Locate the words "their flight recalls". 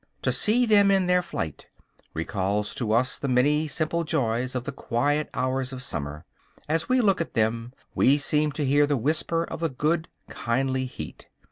1.05-2.73